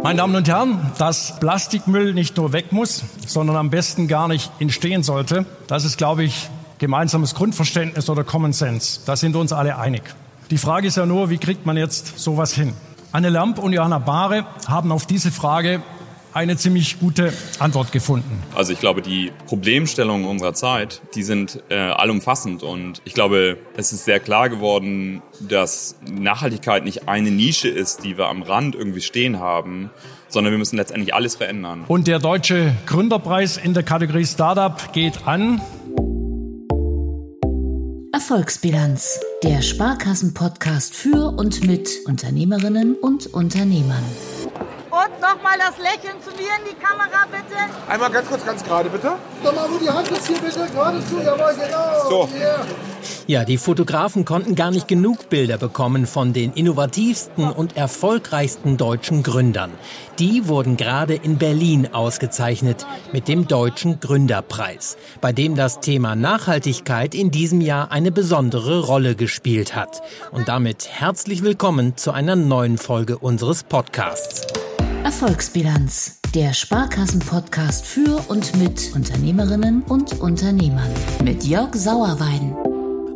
[0.00, 4.50] Meine Damen und Herren, dass Plastikmüll nicht nur weg muss, sondern am besten gar nicht
[4.60, 6.48] entstehen sollte, das ist, glaube ich,
[6.78, 9.00] gemeinsames Grundverständnis oder Common Sense.
[9.06, 10.02] Da sind wir uns alle einig.
[10.50, 12.74] Die Frage ist ja nur, wie kriegt man jetzt sowas hin?
[13.10, 15.82] Anne Lamp und Johanna Bahre haben auf diese Frage
[16.38, 18.42] eine ziemlich gute Antwort gefunden.
[18.54, 23.92] Also ich glaube, die Problemstellungen unserer Zeit, die sind äh, allumfassend und ich glaube, es
[23.92, 29.00] ist sehr klar geworden, dass Nachhaltigkeit nicht eine Nische ist, die wir am Rand irgendwie
[29.00, 29.90] stehen haben,
[30.28, 31.84] sondern wir müssen letztendlich alles verändern.
[31.88, 35.60] Und der deutsche Gründerpreis in der Kategorie Startup geht an
[38.12, 44.04] Erfolgsbilanz, der Sparkassen-Podcast für und mit Unternehmerinnen und Unternehmern.
[45.08, 47.56] Und nochmal das Lächeln zu mir in die Kamera, bitte.
[47.88, 49.12] Einmal ganz kurz, ganz gerade, bitte.
[49.42, 52.08] Doch mal nur die Hand jetzt hier bitte, gerade zu, jawohl, genau.
[52.08, 52.28] So.
[52.36, 52.66] Yeah.
[53.26, 59.22] Ja, die Fotografen konnten gar nicht genug Bilder bekommen von den innovativsten und erfolgreichsten deutschen
[59.22, 59.70] Gründern.
[60.18, 67.14] Die wurden gerade in Berlin ausgezeichnet mit dem Deutschen Gründerpreis, bei dem das Thema Nachhaltigkeit
[67.14, 70.02] in diesem Jahr eine besondere Rolle gespielt hat.
[70.32, 74.67] Und damit herzlich willkommen zu einer neuen Folge unseres Podcasts.
[75.04, 82.54] Erfolgsbilanz, der Sparkassen-Podcast für und mit Unternehmerinnen und Unternehmern mit Jörg Sauerwein.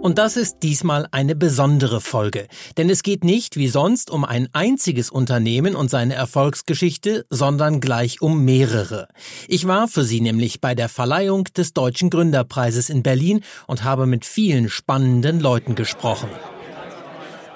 [0.01, 4.49] Und das ist diesmal eine besondere Folge, denn es geht nicht wie sonst um ein
[4.53, 9.09] einziges Unternehmen und seine Erfolgsgeschichte, sondern gleich um mehrere.
[9.49, 14.07] Ich war für Sie nämlich bei der Verleihung des Deutschen Gründerpreises in Berlin und habe
[14.07, 16.31] mit vielen spannenden Leuten gesprochen.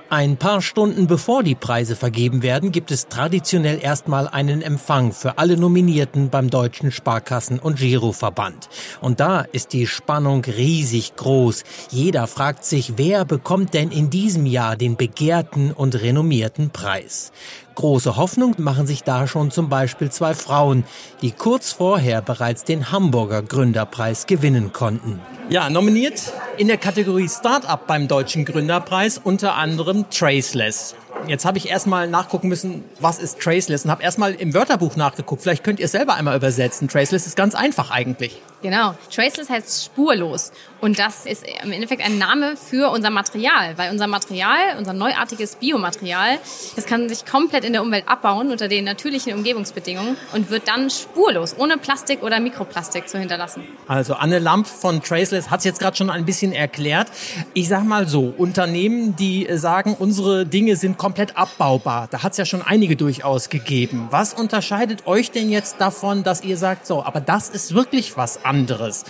[0.08, 5.36] Ein paar Stunden bevor die Preise vergeben werden, gibt es traditionell erstmal einen Empfang für
[5.38, 8.68] alle Nominierten beim Deutschen Sparkassen- und Giroverband.
[9.00, 11.64] Und da ist die Spannung riesig groß.
[11.90, 17.32] Jeder fragt sich, wer bekommt denn in diesem Jahr den begehrten und renommierten Preis?
[17.77, 20.84] Große Hoffnung machen sich da schon zum Beispiel zwei Frauen,
[21.20, 25.20] die kurz vorher bereits den Hamburger Gründerpreis gewinnen konnten.
[25.51, 30.95] Ja, nominiert in der Kategorie Startup beim Deutschen Gründerpreis unter anderem Traceless.
[31.28, 35.42] Jetzt habe ich erstmal nachgucken müssen, was ist Traceless und habe erstmal im Wörterbuch nachgeguckt.
[35.42, 36.89] Vielleicht könnt ihr es selber einmal übersetzen.
[36.89, 38.40] Traceless ist ganz einfach eigentlich.
[38.66, 38.96] Genau.
[39.14, 40.50] Traceless heißt spurlos.
[40.80, 45.54] Und das ist im Endeffekt ein Name für unser Material, weil unser Material, unser neuartiges
[45.54, 46.38] Biomaterial,
[46.74, 50.90] das kann sich komplett in der Umwelt abbauen unter den natürlichen Umgebungsbedingungen und wird dann
[50.90, 53.62] spurlos, ohne Plastik oder Mikroplastik zu hinterlassen.
[53.86, 57.06] Also Anne Lamp von Traceless hat es jetzt gerade schon ein bisschen erklärt.
[57.54, 62.38] Ich sag mal so, Unternehmen, die sagen, unsere Dinge sind komplett abbaubar, da hat es
[62.38, 64.08] ja schon einige durchaus gegeben.
[64.10, 68.44] Was unterscheidet euch denn jetzt davon, dass ihr sagt, so, aber das ist wirklich was
[68.44, 68.55] anderes?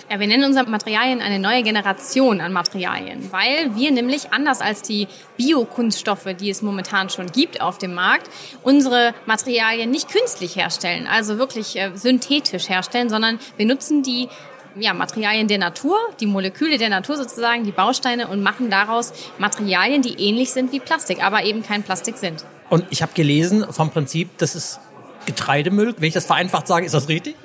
[0.09, 4.81] Ja, wir nennen unsere Materialien eine neue Generation an Materialien, weil wir nämlich anders als
[4.81, 8.29] die Biokunststoffe, die es momentan schon gibt auf dem Markt,
[8.63, 14.27] unsere Materialien nicht künstlich herstellen, also wirklich äh, synthetisch herstellen, sondern wir nutzen die
[14.79, 20.01] ja, Materialien der Natur, die Moleküle der Natur sozusagen, die Bausteine und machen daraus Materialien,
[20.01, 22.43] die ähnlich sind wie Plastik, aber eben kein Plastik sind.
[22.69, 24.79] Und ich habe gelesen vom Prinzip, das ist
[25.27, 25.93] Getreidemüll.
[25.97, 27.35] Wenn ich das vereinfacht sage, ist das richtig?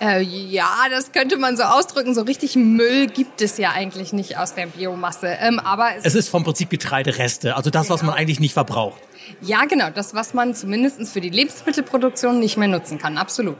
[0.00, 2.14] Äh, ja, das könnte man so ausdrücken.
[2.14, 5.26] So richtig Müll gibt es ja eigentlich nicht aus der Biomasse.
[5.26, 7.94] Ähm, aber es, es, ist vom Prinzip Getreidereste, also das, genau.
[7.94, 9.00] was man eigentlich nicht verbraucht.
[9.40, 13.58] Ja, genau, das, was man zumindest für die Lebensmittelproduktion nicht mehr nutzen kann, absolut.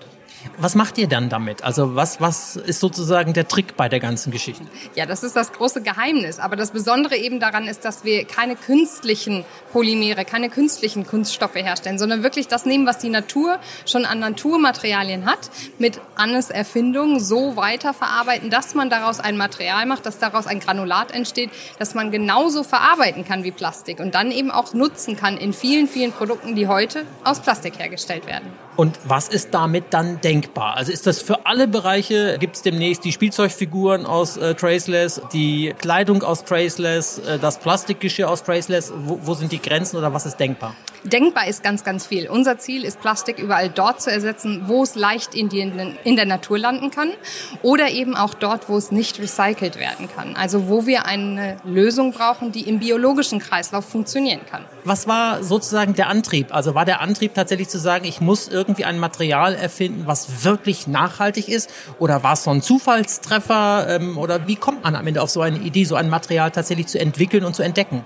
[0.59, 1.65] Was macht ihr dann damit?
[1.65, 4.65] Also was, was ist sozusagen der Trick bei der ganzen Geschichte?
[4.95, 6.39] Ja, das ist das große Geheimnis.
[6.39, 11.99] Aber das Besondere eben daran ist, dass wir keine künstlichen Polymere, keine künstlichen Kunststoffe herstellen,
[11.99, 17.57] sondern wirklich das nehmen, was die Natur schon an Naturmaterialien hat, mit Annes Erfindung so
[17.57, 22.63] weiterverarbeiten, dass man daraus ein Material macht, dass daraus ein Granulat entsteht, dass man genauso
[22.63, 26.69] verarbeiten kann wie Plastik und dann eben auch nutzen kann in vielen, vielen Produkten, die
[26.69, 28.53] heute aus Plastik hergestellt werden.
[28.77, 30.77] Und was ist damit dann denkbar?
[30.77, 32.39] Also ist das für alle Bereiche?
[32.39, 38.29] Gibt es demnächst die Spielzeugfiguren aus äh, Traceless, die Kleidung aus Traceless, äh, das Plastikgeschirr
[38.29, 38.93] aus Traceless?
[38.97, 40.75] Wo, wo sind die Grenzen oder was ist denkbar?
[41.05, 42.31] Denkbar ist ganz, ganz viel.
[42.31, 46.25] Unser Ziel ist, Plastik überall dort zu ersetzen, wo es leicht in, die, in der
[46.25, 47.11] Natur landen kann
[47.61, 50.35] oder eben auch dort, wo es nicht recycelt werden kann.
[50.35, 54.65] Also wo wir eine Lösung brauchen, die im biologischen Kreislauf funktionieren kann.
[54.85, 56.55] Was war sozusagen der Antrieb?
[56.55, 60.87] Also war der Antrieb tatsächlich zu sagen, ich muss irgendwie ein Material erfinden, was wirklich
[60.87, 61.71] nachhaltig ist?
[61.99, 63.87] Oder war es so ein Zufallstreffer?
[63.89, 66.87] Ähm, oder wie kommt man am Ende auf so eine Idee, so ein Material tatsächlich
[66.87, 68.05] zu entwickeln und zu entdecken?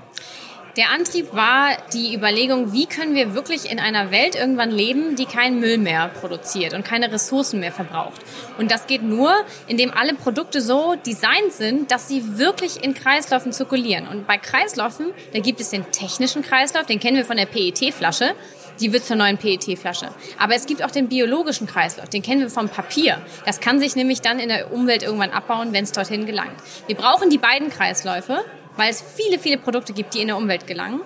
[0.78, 5.24] Der Antrieb war die Überlegung, wie können wir wirklich in einer Welt irgendwann leben, die
[5.24, 8.20] keinen Müll mehr produziert und keine Ressourcen mehr verbraucht.
[8.58, 9.34] Und das geht nur,
[9.66, 14.06] indem alle Produkte so designt sind, dass sie wirklich in Kreisläufen zirkulieren.
[14.06, 18.36] Und bei Kreisläufen, da gibt es den technischen Kreislauf, den kennen wir von der PET-Flasche.
[18.80, 20.08] Die wird zur neuen PET-Flasche.
[20.38, 23.20] Aber es gibt auch den biologischen Kreislauf, den kennen wir vom Papier.
[23.44, 26.54] Das kann sich nämlich dann in der Umwelt irgendwann abbauen, wenn es dorthin gelangt.
[26.86, 28.44] Wir brauchen die beiden Kreisläufe,
[28.76, 31.00] weil es viele, viele Produkte gibt, die in der Umwelt gelangen.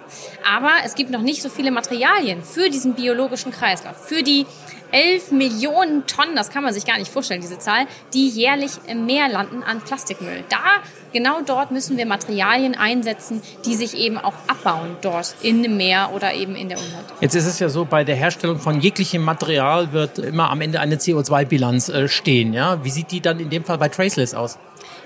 [0.47, 4.47] Aber es gibt noch nicht so viele Materialien für diesen biologischen Kreislauf, für die
[4.93, 9.07] 11 Millionen Tonnen, das kann man sich gar nicht vorstellen, diese Zahl, die jährlich im
[9.07, 10.45] Meer landen an Plastikmüll.
[10.51, 15.77] Da, genau dort müssen wir Materialien einsetzen, die sich eben auch abbauen dort in dem
[15.77, 17.05] Meer oder eben in der Umwelt.
[17.21, 20.81] Jetzt ist es ja so, bei der Herstellung von jeglichem Material wird immer am Ende
[20.81, 22.53] eine CO2-Bilanz äh, stehen.
[22.53, 22.85] Ja?
[22.85, 24.59] Wie sieht die dann in dem Fall bei Traceless aus?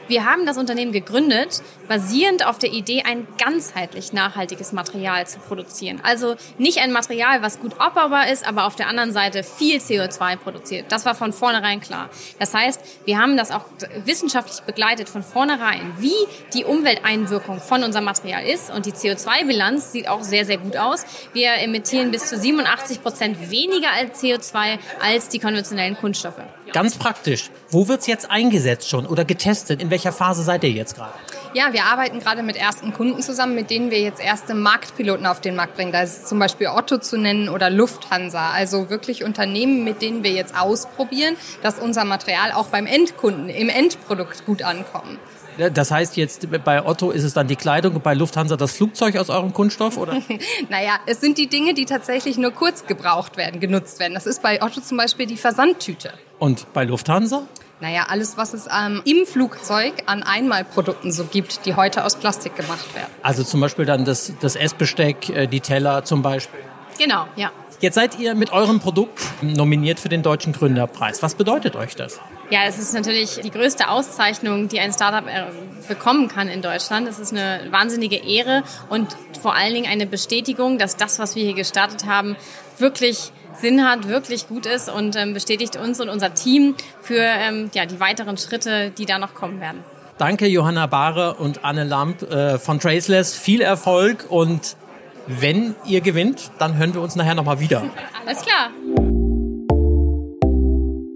[0.09, 6.01] Wir haben das Unternehmen gegründet, basierend auf der Idee, ein ganzheitlich nachhaltiges Material zu produzieren.
[6.05, 10.37] Also nicht ein Material, was gut abbaubar ist, aber auf der anderen Seite viel CO2
[10.37, 10.87] produziert.
[10.91, 12.09] Das war von vornherein klar.
[12.39, 13.65] Das heißt, wir haben das auch
[14.05, 16.15] wissenschaftlich begleitet von vornherein, wie
[16.55, 18.71] die Umwelteinwirkung von unserem Material ist.
[18.71, 21.05] Und die CO2-Bilanz sieht auch sehr, sehr gut aus.
[21.33, 26.43] Wir emittieren bis zu 87 Prozent weniger als CO2 als die konventionellen Kunststoffe.
[26.73, 27.51] Ganz praktisch.
[27.71, 29.83] Wo wird's jetzt eingesetzt schon oder getestet?
[29.83, 31.13] In welcher Phase seid ihr jetzt gerade?
[31.55, 35.41] Ja, wir arbeiten gerade mit ersten Kunden zusammen, mit denen wir jetzt erste Marktpiloten auf
[35.41, 35.91] den Markt bringen.
[35.91, 38.51] Da ist zum Beispiel Otto zu nennen oder Lufthansa.
[38.51, 43.71] Also wirklich Unternehmen, mit denen wir jetzt ausprobieren, dass unser Material auch beim Endkunden, im
[43.71, 45.19] Endprodukt gut ankommt.
[45.73, 49.17] Das heißt jetzt bei Otto ist es dann die Kleidung und bei Lufthansa das Flugzeug
[49.17, 50.21] aus eurem Kunststoff oder?
[50.69, 54.15] naja, es sind die Dinge, die tatsächlich nur kurz gebraucht werden, genutzt werden.
[54.15, 56.13] Das ist bei Otto zum Beispiel die Versandtüte.
[56.39, 57.43] Und bei Lufthansa?
[57.81, 62.57] Naja, alles, was es ähm, im Flugzeug an Einmalprodukten so gibt, die heute aus Plastik
[62.57, 63.11] gemacht werden.
[63.23, 66.61] Also zum Beispiel dann das, das Essbesteck, äh, die Teller zum Beispiel.
[66.99, 67.51] Genau, ja.
[67.81, 71.23] Jetzt seid ihr mit eurem Produkt nominiert für den Deutschen Gründerpreis.
[71.23, 72.19] Was bedeutet euch das?
[72.51, 75.47] Ja, es ist natürlich die größte Auszeichnung, die ein Startup äh,
[75.89, 77.09] bekommen kann in Deutschland.
[77.09, 81.45] Es ist eine wahnsinnige Ehre und vor allen Dingen eine Bestätigung, dass das, was wir
[81.45, 82.37] hier gestartet haben,
[82.79, 87.71] wirklich Sinn hat, wirklich gut ist und ähm, bestätigt uns und unser Team für ähm,
[87.75, 89.83] ja, die weiteren Schritte, die da noch kommen werden.
[90.19, 93.35] Danke Johanna Bahre und Anne Lamp äh, von Traceless.
[93.35, 94.77] Viel Erfolg und
[95.27, 97.83] wenn ihr gewinnt, dann hören wir uns nachher nochmal wieder.
[98.25, 98.71] Alles klar.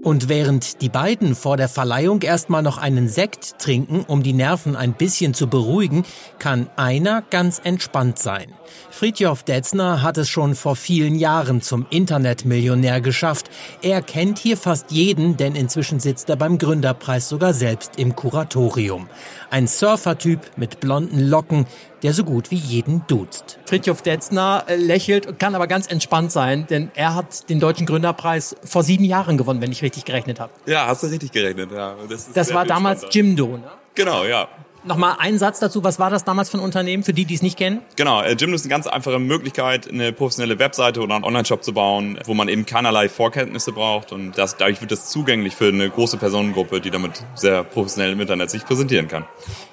[0.03, 4.75] Und während die beiden vor der Verleihung erstmal noch einen Sekt trinken, um die Nerven
[4.75, 6.05] ein bisschen zu beruhigen,
[6.39, 8.51] kann einer ganz entspannt sein.
[8.89, 13.49] Fridtjof Detzner hat es schon vor vielen Jahren zum Internetmillionär geschafft.
[13.81, 19.09] Er kennt hier fast jeden, denn inzwischen sitzt er beim Gründerpreis sogar selbst im Kuratorium.
[19.49, 21.65] Ein Surfertyp mit blonden Locken,
[22.03, 23.59] der so gut wie jeden duzt.
[23.65, 27.85] Fridtjof Detzner äh, lächelt und kann aber ganz entspannt sein, denn er hat den Deutschen
[27.85, 30.51] Gründerpreis vor sieben Jahren gewonnen, wenn ich richtig gerechnet habe.
[30.65, 31.95] Ja, hast du richtig gerechnet, ja.
[32.09, 33.63] Das, das war damals Jimdo, ne?
[33.93, 34.47] Genau, ja.
[34.83, 37.43] Nochmal ein Satz dazu, was war das damals für ein Unternehmen, für die, die es
[37.43, 37.81] nicht kennen?
[37.97, 42.17] Genau, äh, ist eine ganz einfache Möglichkeit, eine professionelle Webseite oder einen Online-Shop zu bauen,
[42.25, 46.17] wo man eben keinerlei Vorkenntnisse braucht und das, dadurch wird das zugänglich für eine große
[46.17, 49.25] Personengruppe, die damit sehr professionell im Internet sich präsentieren kann.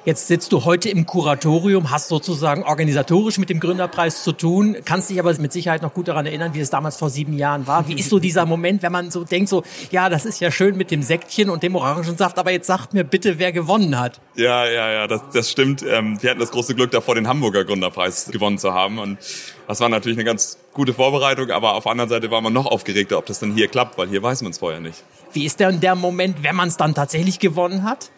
[0.04, 5.08] Jetzt sitzt du heute im Kuratorium, hast sozusagen organisatorisch mit dem Gründerpreis zu tun, kannst
[5.08, 7.88] dich aber mit Sicherheit noch gut daran erinnern, wie es damals vor sieben Jahren war.
[7.88, 10.76] Wie ist so dieser Moment, wenn man so denkt, so, ja, das ist ja schön
[10.76, 14.20] mit dem Säckchen und dem Orangensaft, aber jetzt sagt mir bitte, wer gewonnen hat.
[14.34, 15.82] Ja, ja, ja, das, das stimmt.
[15.82, 18.98] Ähm, wir hatten das große Glück davor, den Hamburger Gründerpreis gewonnen zu haben.
[18.98, 19.18] Und
[19.66, 22.66] das war natürlich eine ganz gute Vorbereitung, aber auf der anderen Seite war man noch
[22.66, 25.04] aufgeregter, ob das dann hier klappt, weil hier weiß man es vorher nicht.
[25.32, 28.10] Wie ist denn der Moment, wenn man es dann tatsächlich gewonnen hat?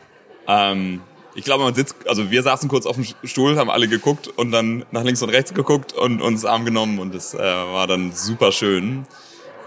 [0.47, 1.01] Ähm,
[1.35, 4.51] ich glaube, man sitzt, also wir saßen kurz auf dem Stuhl, haben alle geguckt und
[4.51, 8.13] dann nach links und rechts geguckt und uns Arm genommen und das äh, war dann
[8.13, 9.07] super schön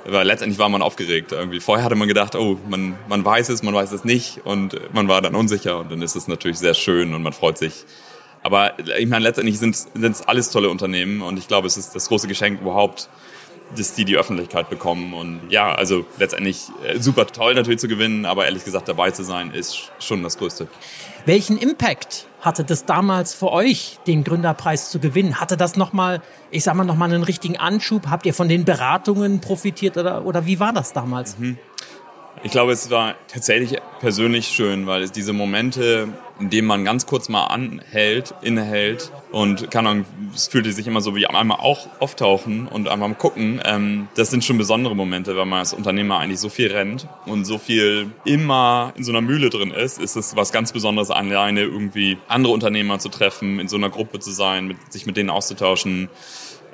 [0.06, 1.60] weil letztendlich war man aufgeregt irgendwie.
[1.60, 5.08] Vorher hatte man gedacht, oh, man, man weiß es, man weiß es nicht und man
[5.08, 7.86] war dann unsicher und dann ist es natürlich sehr schön und man freut sich.
[8.42, 12.10] Aber ich meine, letztendlich sind es alles tolle Unternehmen und ich glaube, es ist das
[12.10, 13.10] große Geschenk überhaupt,
[13.78, 15.14] dass die die Öffentlichkeit bekommen.
[15.14, 19.24] Und ja, also letztendlich äh, super toll natürlich zu gewinnen, aber ehrlich gesagt dabei zu
[19.24, 20.68] sein, ist schon das Größte.
[21.26, 25.40] Welchen Impact hatte das damals für euch, den Gründerpreis zu gewinnen?
[25.40, 26.22] Hatte das nochmal,
[26.52, 28.08] ich sag mal, nochmal einen richtigen Anschub?
[28.10, 31.40] Habt ihr von den Beratungen profitiert oder, oder wie war das damals?
[31.40, 31.58] Mhm.
[32.42, 36.10] Ich glaube, es war tatsächlich persönlich schön, weil es diese Momente,
[36.40, 41.00] in denen man ganz kurz mal anhält, innehält und kann dann, es fühlte sich immer
[41.00, 43.62] so wie einmal auch auftauchen und einmal gucken.
[43.64, 47.46] Ähm, das sind schon besondere Momente, weil man als Unternehmer eigentlich so viel rennt und
[47.46, 50.00] so viel immer in so einer Mühle drin ist.
[50.00, 54.20] Ist es was ganz Besonderes, alleine irgendwie andere Unternehmer zu treffen, in so einer Gruppe
[54.20, 56.10] zu sein, mit, sich mit denen auszutauschen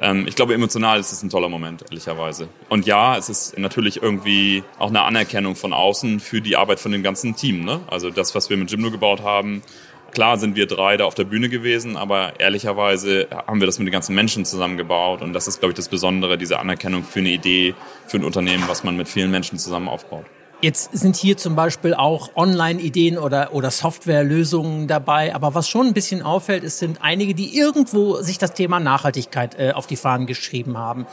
[0.01, 2.49] ähm, ich glaube, emotional ist es ein toller Moment, ehrlicherweise.
[2.69, 6.91] Und ja, es ist natürlich irgendwie auch eine Anerkennung von außen für die Arbeit von
[6.91, 7.65] dem ganzen Team.
[7.65, 7.81] Ne?
[7.87, 9.61] Also das, was wir mit Jimdo gebaut haben
[10.11, 13.87] Klar sind wir drei da auf der Bühne gewesen, aber ehrlicherweise haben wir das mit
[13.87, 17.29] den ganzen Menschen zusammengebaut und das ist, glaube ich, das Besondere, diese Anerkennung für eine
[17.29, 17.75] Idee,
[18.07, 20.25] für ein Unternehmen, was man mit vielen Menschen zusammen aufbaut.
[20.61, 25.33] Jetzt sind hier zum Beispiel auch Online-Ideen oder, oder Softwarelösungen dabei.
[25.33, 29.57] Aber was schon ein bisschen auffällt, es sind einige, die irgendwo sich das Thema Nachhaltigkeit
[29.57, 31.05] äh, auf die Fahnen geschrieben haben.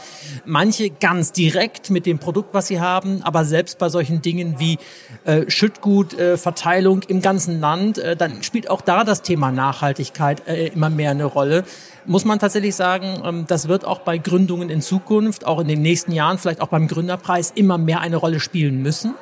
[0.45, 4.79] Manche ganz direkt mit dem Produkt, was sie haben, aber selbst bei solchen Dingen wie
[5.25, 10.67] äh, Schüttgutverteilung äh, im ganzen Land, äh, dann spielt auch da das Thema Nachhaltigkeit äh,
[10.69, 11.63] immer mehr eine Rolle
[12.09, 15.83] muss man tatsächlich sagen, ähm, das wird auch bei Gründungen in Zukunft, auch in den
[15.83, 19.15] nächsten Jahren, vielleicht auch beim Gründerpreis immer mehr eine Rolle spielen müssen?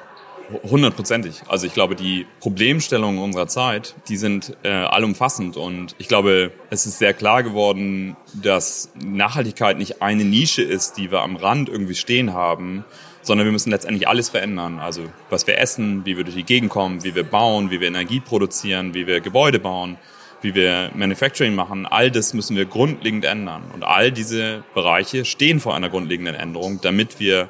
[0.62, 1.42] Hundertprozentig.
[1.48, 6.86] Also ich glaube, die Problemstellungen unserer Zeit, die sind äh, allumfassend und ich glaube, es
[6.86, 11.94] ist sehr klar geworden, dass Nachhaltigkeit nicht eine Nische ist, die wir am Rand irgendwie
[11.94, 12.84] stehen haben,
[13.22, 14.78] sondern wir müssen letztendlich alles verändern.
[14.78, 17.88] Also was wir essen, wie wir durch die Gegend kommen, wie wir bauen, wie wir
[17.88, 19.96] Energie produzieren, wie wir Gebäude bauen,
[20.42, 23.62] wie wir Manufacturing machen, all das müssen wir grundlegend ändern.
[23.72, 27.48] Und all diese Bereiche stehen vor einer grundlegenden Änderung, damit wir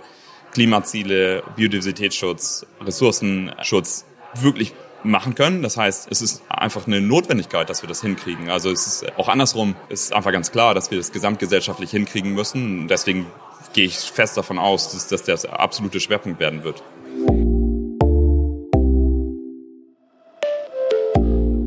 [0.55, 4.07] Klimaziele, Biodiversitätsschutz, Ressourcenschutz
[4.41, 5.63] wirklich machen können.
[5.63, 8.49] Das heißt, es ist einfach eine Notwendigkeit, dass wir das hinkriegen.
[8.49, 12.33] Also es ist auch andersrum, es ist einfach ganz klar, dass wir das gesamtgesellschaftlich hinkriegen
[12.33, 12.89] müssen.
[12.89, 13.27] Deswegen
[13.75, 16.83] gehe ich fest davon aus, dass das der absolute Schwerpunkt werden wird.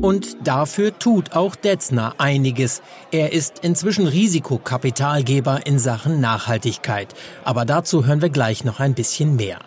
[0.08, 2.80] Und dafür tut auch Detzner einiges.
[3.12, 7.14] Er ist inzwischen Risikokapitalgeber in Sachen Nachhaltigkeit.
[7.44, 9.58] Aber dazu hören wir gleich noch ein bisschen mehr.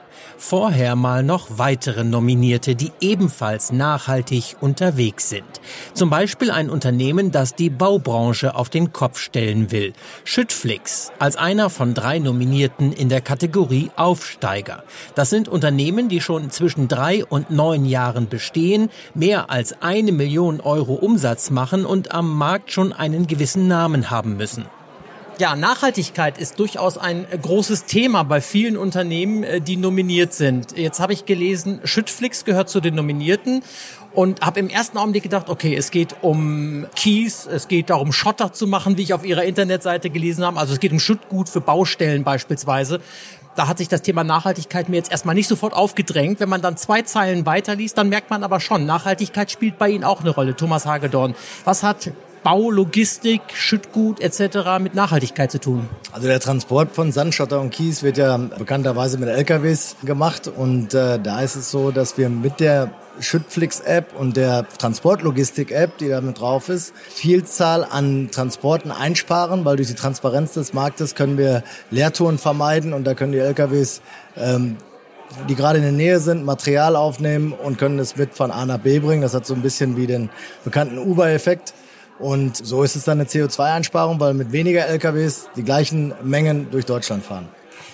[0.43, 5.45] Vorher mal noch weitere Nominierte, die ebenfalls nachhaltig unterwegs sind.
[5.93, 9.93] Zum Beispiel ein Unternehmen, das die Baubranche auf den Kopf stellen will.
[10.23, 14.83] Schüttflix als einer von drei Nominierten in der Kategorie Aufsteiger.
[15.13, 20.59] Das sind Unternehmen, die schon zwischen drei und neun Jahren bestehen, mehr als eine Million
[20.59, 24.65] Euro Umsatz machen und am Markt schon einen gewissen Namen haben müssen.
[25.41, 30.77] Ja, Nachhaltigkeit ist durchaus ein großes Thema bei vielen Unternehmen, äh, die nominiert sind.
[30.77, 33.63] Jetzt habe ich gelesen, Schüttflix gehört zu den Nominierten
[34.13, 38.53] und habe im ersten Augenblick gedacht, okay, es geht um Kies, es geht darum, Schotter
[38.53, 40.59] zu machen, wie ich auf ihrer Internetseite gelesen habe.
[40.59, 43.01] Also es geht um Schüttgut für Baustellen beispielsweise.
[43.55, 46.39] Da hat sich das Thema Nachhaltigkeit mir jetzt erstmal nicht sofort aufgedrängt.
[46.39, 50.03] Wenn man dann zwei Zeilen weiterliest, dann merkt man aber schon, Nachhaltigkeit spielt bei Ihnen
[50.03, 50.55] auch eine Rolle.
[50.55, 51.33] Thomas Hagedorn,
[51.65, 52.11] was hat
[52.43, 54.79] Bau, Logistik, Schüttgut etc.
[54.79, 55.87] mit Nachhaltigkeit zu tun?
[56.11, 61.19] Also der Transport von Sandschotter und Kies wird ja bekannterweise mit LKWs gemacht und äh,
[61.19, 66.39] da ist es so, dass wir mit der Schüttflix-App und der Transportlogistik-App, die da mit
[66.39, 72.39] drauf ist, Vielzahl an Transporten einsparen, weil durch die Transparenz des Marktes können wir Leertouren
[72.39, 74.01] vermeiden und da können die LKWs
[74.35, 74.77] ähm,
[75.47, 78.79] die gerade in der Nähe sind, Material aufnehmen und können es mit von A nach
[78.79, 79.21] B bringen.
[79.21, 80.29] Das hat so ein bisschen wie den
[80.65, 81.73] bekannten Uber-Effekt.
[82.21, 86.85] Und so ist es dann eine CO2-Einsparung, weil mit weniger LKWs die gleichen Mengen durch
[86.85, 87.49] Deutschland fahren.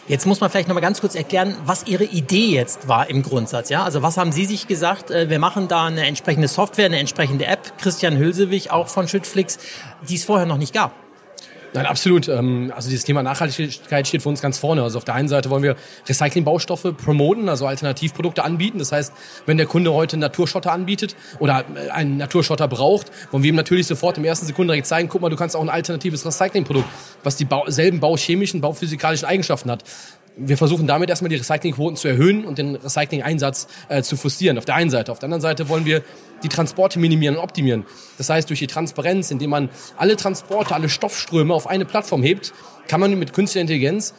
[0.07, 3.23] Jetzt muss man vielleicht noch mal ganz kurz erklären, was Ihre Idee jetzt war im
[3.23, 3.69] Grundsatz.
[3.69, 5.11] Ja, also was haben Sie sich gesagt?
[5.11, 7.77] Äh, wir machen da eine entsprechende Software, eine entsprechende App.
[7.77, 9.59] Christian Hülsewig, auch von Schüttflix,
[10.07, 10.93] die es vorher noch nicht gab.
[11.77, 12.27] Nein, absolut.
[12.27, 14.81] Ähm, also dieses Thema Nachhaltigkeit steht für uns ganz vorne.
[14.81, 15.75] Also auf der einen Seite wollen wir
[16.09, 18.79] Recyclingbaustoffe promoten, also Alternativprodukte anbieten.
[18.79, 19.13] Das heißt,
[19.45, 23.55] wenn der Kunde heute einen Naturschotter anbietet oder äh, einen Naturschotter braucht, wollen wir ihm
[23.55, 26.89] natürlich sofort im ersten Sekunde direkt zeigen, guck mal, du kannst auch ein alternatives Recyclingprodukt,
[27.21, 29.83] was die selben bauchemischen, bauphysikalischen Eigenschaften hat
[30.37, 34.57] wir versuchen damit erstmal die Recyclingquoten zu erhöhen und den Recycling-Einsatz äh, zu forcieren.
[34.57, 35.11] Auf der einen Seite.
[35.11, 36.03] Auf der anderen Seite wollen wir
[36.43, 37.85] die Transporte minimieren und optimieren.
[38.17, 42.53] Das heißt, durch die Transparenz, indem man alle Transporte, alle Stoffströme auf eine Plattform hebt,
[42.87, 44.13] kann man mit künstlicher Intelligenz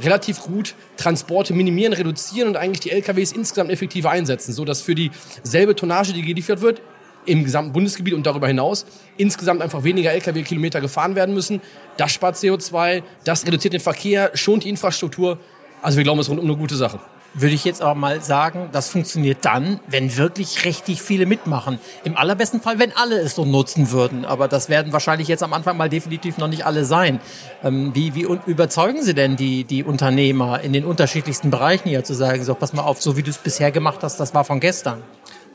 [0.00, 4.94] relativ gut Transporte minimieren, reduzieren und eigentlich die LKWs insgesamt effektiver einsetzen, so dass für
[4.94, 6.80] dieselbe Tonnage, die geliefert wird,
[7.26, 8.86] im gesamten Bundesgebiet und darüber hinaus
[9.18, 11.60] insgesamt einfach weniger Lkw-Kilometer gefahren werden müssen.
[11.98, 15.38] Das spart CO2, das reduziert den Verkehr, schont die Infrastruktur.
[15.82, 16.98] Also wir glauben, es ist rundum eine gute Sache
[17.34, 21.78] würde ich jetzt auch mal sagen, das funktioniert dann, wenn wirklich richtig viele mitmachen.
[22.04, 24.24] Im allerbesten Fall, wenn alle es so nutzen würden.
[24.24, 27.20] Aber das werden wahrscheinlich jetzt am Anfang mal definitiv noch nicht alle sein.
[27.62, 32.14] Ähm, wie, wie überzeugen Sie denn die, die Unternehmer in den unterschiedlichsten Bereichen hier zu
[32.14, 34.60] sagen, so pass mal auf, so wie du es bisher gemacht hast, das war von
[34.60, 35.02] gestern?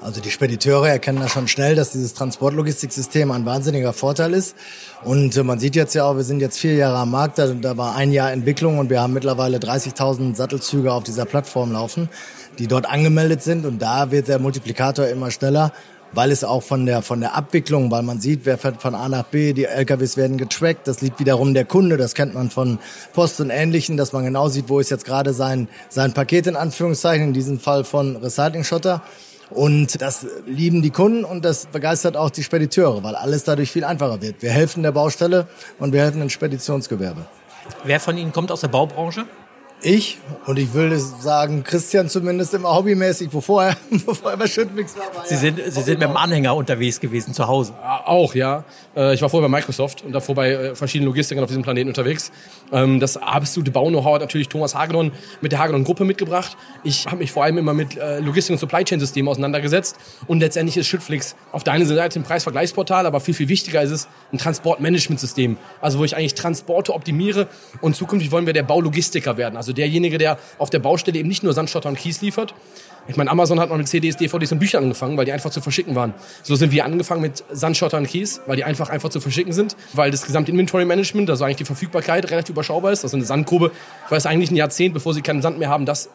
[0.03, 4.53] Also die Spediteure erkennen da schon schnell, dass dieses Transportlogistiksystem ein wahnsinniger Vorteil ist.
[5.05, 7.47] Und äh, man sieht jetzt ja auch, wir sind jetzt vier Jahre am Markt, da,
[7.47, 12.09] da war ein Jahr Entwicklung und wir haben mittlerweile 30.000 Sattelzüge auf dieser Plattform laufen,
[12.59, 13.65] die dort angemeldet sind.
[13.65, 15.71] Und da wird der Multiplikator immer schneller
[16.15, 19.09] weil es auch von der, von der Abwicklung, weil man sieht, wer fährt von A
[19.09, 22.77] nach B, die LKWs werden getrackt, das liegt wiederum der Kunde, das kennt man von
[23.13, 26.55] Post und Ähnlichen, dass man genau sieht, wo ist jetzt gerade sein, sein Paket in
[26.55, 29.01] Anführungszeichen, in diesem Fall von Recycling-Schotter.
[29.49, 33.83] Und das lieben die Kunden und das begeistert auch die Spediteure, weil alles dadurch viel
[33.83, 34.41] einfacher wird.
[34.41, 35.47] Wir helfen der Baustelle
[35.79, 37.25] und wir helfen dem Speditionsgewerbe.
[37.83, 39.25] Wer von Ihnen kommt aus der Baubranche?
[39.85, 44.95] Ich und ich würde sagen, Christian zumindest immer hobbymäßig, bevor er, bevor er bei Schüttmix
[44.97, 45.13] war.
[45.13, 47.73] war Sie sind, Sie sind mit dem Anhänger unterwegs gewesen zu Hause.
[48.05, 48.63] Auch, ja.
[48.95, 51.89] Äh, ich war vorher bei Microsoft und davor bei äh, verschiedenen Logistikern auf diesem Planeten
[51.89, 52.31] unterwegs.
[52.71, 55.11] Ähm, das absolute Bau-Know-how hat natürlich Thomas Hagedorn
[55.41, 56.55] mit der Hagedorn-Gruppe mitgebracht.
[56.85, 59.97] Ich habe mich vor allem immer mit äh, Logistik- und Supply-Chain-Systemen auseinandergesetzt.
[60.27, 63.91] Und letztendlich ist Schüttflix auf der einen Seite ein Preisvergleichsportal, aber viel, viel wichtiger ist
[63.91, 65.57] es ein Transportmanagementsystem.
[65.81, 67.47] Also wo ich eigentlich Transporte optimiere
[67.81, 69.57] und zukünftig wollen wir der Baulogistiker werden.
[69.57, 72.53] Also derjenige, der auf der Baustelle eben nicht nur Sandschotter und Kies liefert.
[73.05, 75.59] Ich meine, Amazon hat mal mit CDs, DVDs und Büchern angefangen, weil die einfach zu
[75.59, 76.13] verschicken waren.
[76.41, 79.75] So sind wir angefangen mit Sandschotter und Kies, weil die einfach einfach zu verschicken sind,
[79.91, 83.03] weil das gesamte Inventory Management, also eigentlich die Verfügbarkeit relativ überschaubar ist.
[83.03, 83.71] Also eine Sandgrube
[84.09, 86.09] weiß eigentlich ein Jahrzehnt, bevor sie keinen Sand mehr haben, das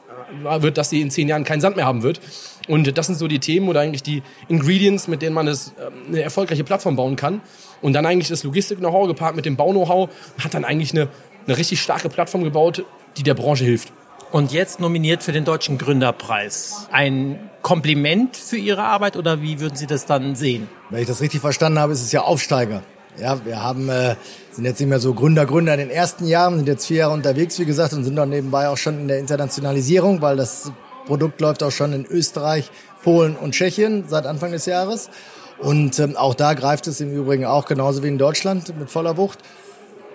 [0.44, 2.20] äh, wird, dass sie in zehn Jahren keinen Sand mehr haben wird.
[2.68, 5.92] Und das sind so die Themen oder eigentlich die Ingredients, mit denen man es, ähm,
[6.08, 7.40] eine erfolgreiche Plattform bauen kann.
[7.82, 10.08] Und dann eigentlich das Logistik-Know-how gepaart mit dem Bau-Know-how
[10.42, 11.08] hat dann eigentlich eine,
[11.46, 12.84] eine richtig starke Plattform gebaut,
[13.18, 13.92] die der Branche hilft.
[14.30, 16.87] Und jetzt nominiert für den Deutschen Gründerpreis.
[16.92, 20.68] Ein Kompliment für Ihre Arbeit oder wie würden Sie das dann sehen?
[20.90, 22.82] Wenn ich das richtig verstanden habe, ist es ja Aufsteiger.
[23.18, 24.14] Ja, wir haben, äh,
[24.52, 27.14] sind jetzt nicht mehr so Gründer, Gründer in den ersten Jahren, sind jetzt vier Jahre
[27.14, 30.70] unterwegs, wie gesagt, und sind dann nebenbei auch schon in der Internationalisierung, weil das
[31.06, 32.70] Produkt läuft auch schon in Österreich,
[33.02, 35.10] Polen und Tschechien seit Anfang des Jahres.
[35.58, 39.16] Und ähm, auch da greift es im Übrigen auch genauso wie in Deutschland mit voller
[39.16, 39.40] Wucht.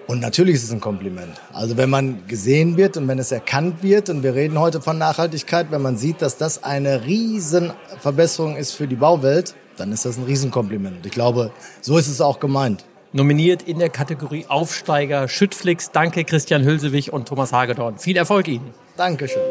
[0.08, 1.40] Und natürlich ist es ein Kompliment.
[1.54, 4.98] Also wenn man gesehen wird und wenn es erkannt wird, und wir reden heute von
[4.98, 10.18] Nachhaltigkeit, wenn man sieht, dass das eine Riesenverbesserung ist für die Bauwelt, dann ist das
[10.18, 11.06] ein Riesenkompliment.
[11.06, 12.84] Ich glaube, so ist es auch gemeint.
[13.14, 15.92] Nominiert in der Kategorie Aufsteiger Schüttflix.
[15.92, 17.98] Danke Christian Hülsewig und Thomas Hagedorn.
[17.98, 18.72] Viel Erfolg Ihnen.
[18.98, 19.42] Dankeschön.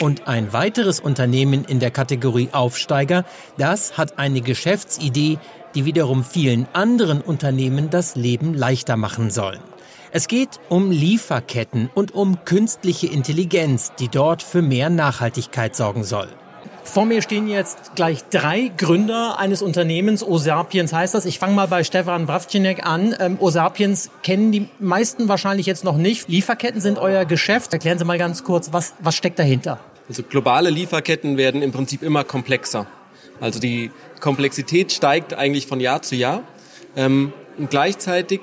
[0.00, 3.24] Und ein weiteres Unternehmen in der Kategorie Aufsteiger,
[3.56, 5.38] das hat eine Geschäftsidee,
[5.74, 9.60] die wiederum vielen anderen Unternehmen das Leben leichter machen sollen.
[10.14, 16.28] Es geht um Lieferketten und um künstliche Intelligenz, die dort für mehr Nachhaltigkeit sorgen soll.
[16.84, 21.24] Vor mir stehen jetzt gleich drei Gründer eines Unternehmens, Osapiens heißt das.
[21.24, 23.14] Ich fange mal bei Stefan Wrawczynek an.
[23.20, 26.28] Ähm, Osapiens kennen die meisten wahrscheinlich jetzt noch nicht.
[26.28, 27.72] Lieferketten sind euer Geschäft.
[27.72, 29.78] Erklären Sie mal ganz kurz, was, was steckt dahinter?
[30.08, 32.86] Also globale Lieferketten werden im Prinzip immer komplexer.
[33.42, 36.44] Also die Komplexität steigt eigentlich von Jahr zu Jahr.
[36.96, 38.40] Ähm, und gleichzeitig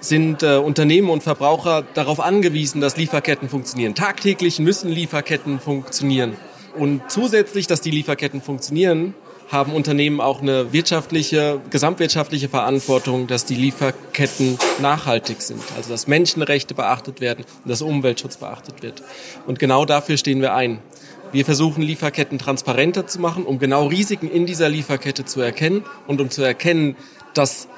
[0.00, 3.94] sind äh, Unternehmen und Verbraucher darauf angewiesen, dass Lieferketten funktionieren.
[3.94, 6.36] Tagtäglich müssen Lieferketten funktionieren.
[6.74, 9.14] Und zusätzlich, dass die Lieferketten funktionieren,
[9.50, 15.60] haben Unternehmen auch eine wirtschaftliche, gesamtwirtschaftliche Verantwortung, dass die Lieferketten nachhaltig sind.
[15.76, 19.02] Also dass Menschenrechte beachtet werden und dass Umweltschutz beachtet wird.
[19.46, 20.78] Und genau dafür stehen wir ein.
[21.32, 26.20] Wir versuchen Lieferketten transparenter zu machen, um genau Risiken in dieser Lieferkette zu erkennen und
[26.20, 26.96] um zu erkennen,
[27.34, 27.68] dass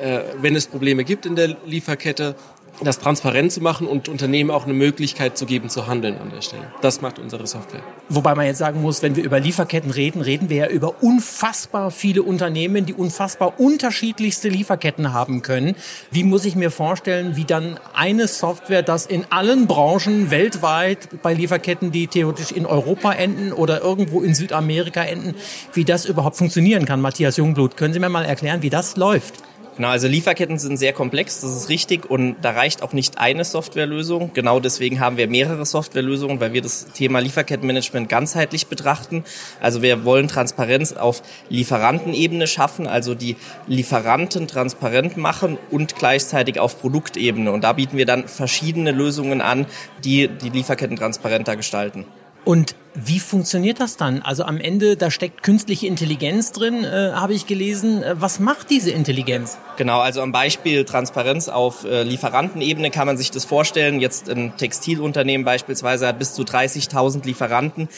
[0.00, 2.36] äh, wenn es Probleme gibt in der Lieferkette,
[2.84, 6.42] das transparent zu machen und Unternehmen auch eine Möglichkeit zu geben, zu handeln an der
[6.42, 6.64] Stelle.
[6.80, 7.82] Das macht unsere Software.
[8.08, 11.90] Wobei man jetzt sagen muss, wenn wir über Lieferketten reden, reden wir ja über unfassbar
[11.90, 15.74] viele Unternehmen, die unfassbar unterschiedlichste Lieferketten haben können.
[16.10, 21.34] Wie muss ich mir vorstellen, wie dann eine Software, das in allen Branchen weltweit bei
[21.34, 25.34] Lieferketten, die theoretisch in Europa enden oder irgendwo in Südamerika enden,
[25.72, 27.00] wie das überhaupt funktionieren kann?
[27.00, 29.42] Matthias Jungblut, können Sie mir mal erklären, wie das läuft?
[29.76, 33.42] Genau, also Lieferketten sind sehr komplex, das ist richtig und da reicht auch nicht eine
[33.42, 34.32] Softwarelösung.
[34.34, 39.24] Genau deswegen haben wir mehrere Softwarelösungen, weil wir das Thema Lieferkettenmanagement ganzheitlich betrachten.
[39.60, 46.78] Also wir wollen Transparenz auf Lieferantenebene schaffen, also die Lieferanten transparent machen und gleichzeitig auf
[46.78, 47.50] Produktebene.
[47.50, 49.64] Und da bieten wir dann verschiedene Lösungen an,
[50.04, 52.04] die die Lieferketten transparenter gestalten.
[52.44, 54.20] Und wie funktioniert das dann?
[54.22, 58.02] Also am Ende, da steckt künstliche Intelligenz drin, äh, habe ich gelesen.
[58.02, 59.58] Äh, was macht diese Intelligenz?
[59.76, 64.00] Genau, also am Beispiel Transparenz auf äh, Lieferantenebene kann man sich das vorstellen.
[64.00, 67.88] Jetzt ein Textilunternehmen beispielsweise hat bis zu 30.000 Lieferanten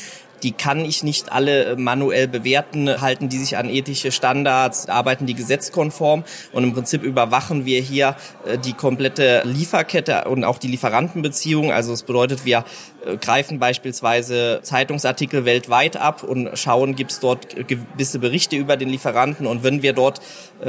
[0.42, 5.26] die kann ich nicht alle äh, manuell bewerten, halten die sich an ethische Standards, arbeiten
[5.26, 8.16] die gesetzkonform und im Prinzip überwachen wir hier
[8.46, 11.72] äh, die komplette Lieferkette und auch die Lieferantenbeziehung.
[11.72, 12.64] Also das bedeutet, wir
[13.06, 18.88] äh, greifen beispielsweise Zeitungsartikel weltweit ab und schauen, gibt es dort gewisse Berichte über den
[18.88, 20.20] Lieferanten und wenn wir dort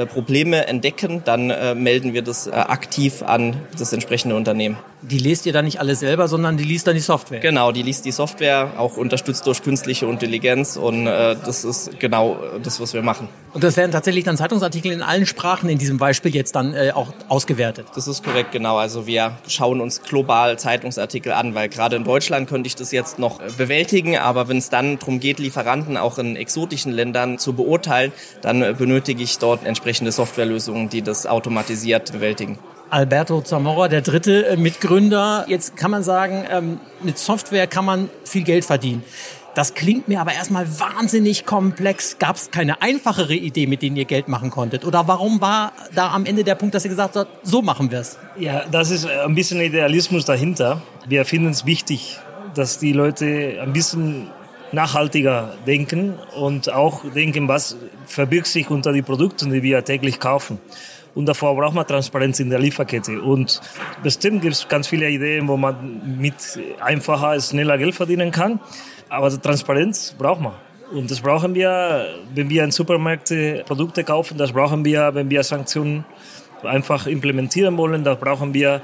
[0.04, 1.46] Probleme entdecken, dann
[1.80, 4.76] melden wir das aktiv an das entsprechende Unternehmen.
[5.02, 7.38] Die lest ihr dann nicht alle selber, sondern die liest dann die Software?
[7.40, 12.38] Genau, die liest die Software, auch unterstützt durch künstliche Intelligenz und äh, das ist genau
[12.62, 13.28] das, was wir machen.
[13.52, 16.92] Und das werden tatsächlich dann Zeitungsartikel in allen Sprachen in diesem Beispiel jetzt dann äh,
[16.92, 17.86] auch ausgewertet.
[17.94, 18.78] Das ist korrekt, genau.
[18.78, 23.18] Also wir schauen uns global Zeitungsartikel an, weil gerade in Deutschland könnte ich das jetzt
[23.18, 28.12] noch bewältigen, aber wenn es dann darum geht, Lieferanten auch in exotischen Ländern zu beurteilen,
[28.42, 32.58] dann benötige ich dort entsprechende Softwarelösungen, die das automatisiert bewältigen.
[32.90, 35.44] Alberto Zamora, der dritte äh, Mitgründer.
[35.46, 39.04] Jetzt kann man sagen, ähm, mit Software kann man viel Geld verdienen.
[39.54, 42.18] Das klingt mir aber erstmal wahnsinnig komplex.
[42.18, 44.84] Gab es keine einfachere Idee, mit denen ihr Geld machen konntet?
[44.84, 48.00] Oder warum war da am Ende der Punkt, dass ihr gesagt habt, so machen wir
[48.00, 48.18] es?
[48.36, 50.82] Ja, das ist ein bisschen Idealismus dahinter.
[51.06, 52.18] Wir finden es wichtig,
[52.54, 54.30] dass die Leute ein bisschen
[54.76, 60.58] nachhaltiger denken und auch denken, was verbirgt sich unter die Produkten, die wir täglich kaufen.
[61.14, 63.22] Und davor braucht man Transparenz in der Lieferkette.
[63.22, 63.62] Und
[64.02, 66.34] bestimmt gibt es ganz viele Ideen, wo man mit
[66.78, 68.60] einfacher, schneller Geld verdienen kann.
[69.08, 70.52] Aber Transparenz braucht man.
[70.92, 75.42] Und das brauchen wir, wenn wir in Supermärkte Produkte kaufen, das brauchen wir, wenn wir
[75.42, 76.04] Sanktionen
[76.62, 78.82] einfach implementieren wollen, das brauchen wir,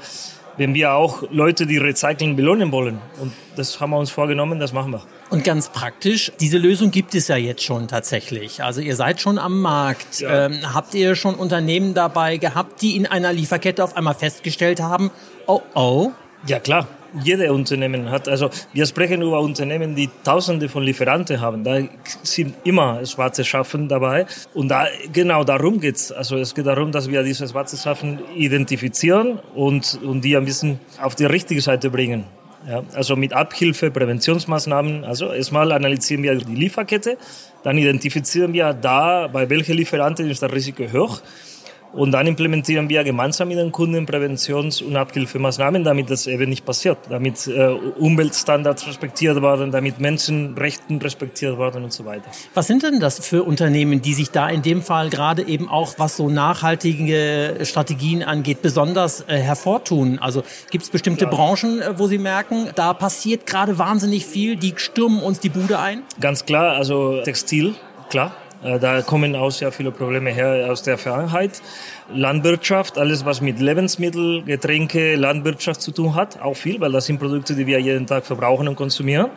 [0.57, 2.99] wenn wir auch Leute, die recyceln, belohnen wollen.
[3.21, 5.03] Und das haben wir uns vorgenommen, das machen wir.
[5.33, 8.61] Und ganz praktisch, diese Lösung gibt es ja jetzt schon tatsächlich.
[8.61, 10.19] Also ihr seid schon am Markt.
[10.19, 10.45] Ja.
[10.45, 15.09] Ähm, habt ihr schon Unternehmen dabei gehabt, die in einer Lieferkette auf einmal festgestellt haben,
[15.47, 16.11] oh oh?
[16.45, 16.87] Ja klar,
[17.23, 21.63] jede Unternehmen hat, also wir sprechen über Unternehmen, die Tausende von Lieferanten haben.
[21.63, 21.79] Da
[22.21, 24.27] sind immer schwarze Schafen dabei.
[24.53, 26.11] Und da, genau darum geht's.
[26.11, 30.79] Also es geht darum, dass wir diese schwarze Schafen identifizieren und, und die ein bisschen
[31.01, 32.25] auf die richtige Seite bringen.
[32.67, 35.03] Ja, also mit Abhilfe, Präventionsmaßnahmen.
[35.03, 37.17] Also erstmal analysieren wir die Lieferkette,
[37.63, 41.21] dann identifizieren wir da, bei welchen Lieferanten ist das Risiko hoch
[41.93, 46.65] und dann implementieren wir gemeinsam mit den Kunden Präventions- und Abhilfemaßnahmen, damit das eben nicht
[46.65, 52.25] passiert, damit äh, Umweltstandards respektiert werden, damit Menschenrechten respektiert werden und so weiter.
[52.55, 55.93] Was sind denn das für Unternehmen, die sich da in dem Fall gerade eben auch,
[55.97, 60.17] was so nachhaltige Strategien angeht, besonders äh, hervortun?
[60.19, 61.37] Also gibt es bestimmte Klar.
[61.37, 65.77] Branchen, äh, wo Sie merken, da passiert gerade wahnsinnig viel, die stürmen uns die Bude
[65.77, 66.01] ein?
[66.19, 67.75] Ganz klar, also Textil,
[68.09, 68.31] klar
[68.63, 71.61] da kommen auch sehr viele Probleme her aus der Vergangenheit.
[72.13, 77.19] Landwirtschaft, alles was mit Lebensmittel, Getränke, Landwirtschaft zu tun hat, auch viel, weil das sind
[77.19, 79.31] Produkte, die wir jeden Tag verbrauchen und konsumieren.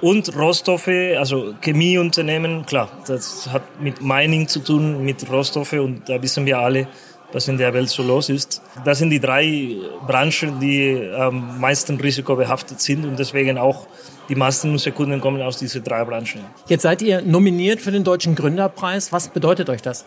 [0.00, 6.22] Und Rohstoffe, also Chemieunternehmen, klar, das hat mit Mining zu tun, mit Rohstoffe und da
[6.22, 6.88] wissen wir alle,
[7.32, 8.62] was in der Welt so los ist.
[8.84, 13.86] Das sind die drei Branchen, die am meisten risikobehaftet sind und deswegen auch
[14.28, 16.44] die meisten unserer Kunden kommen aus diesen drei Branchen.
[16.68, 19.12] Jetzt seid ihr nominiert für den Deutschen Gründerpreis.
[19.12, 20.04] Was bedeutet euch das?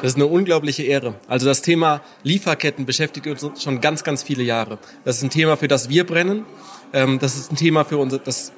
[0.00, 1.14] Das ist eine unglaubliche Ehre.
[1.28, 4.78] Also das Thema Lieferketten beschäftigt uns schon ganz, ganz viele Jahre.
[5.04, 6.46] Das ist ein Thema, für das wir brennen.
[6.92, 8.52] Ähm, das ist ein Thema, für, unser, das,